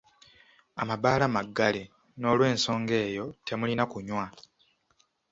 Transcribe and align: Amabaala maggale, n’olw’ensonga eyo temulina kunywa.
Amabaala 0.81 1.25
maggale, 1.35 1.83
n’olw’ensonga 2.19 2.95
eyo 3.07 3.25
temulina 3.47 3.83
kunywa. 3.91 4.25